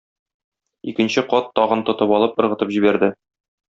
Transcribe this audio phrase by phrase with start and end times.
[0.93, 3.17] Икенче кат тагын тотып алып, ыргытып җибәрде.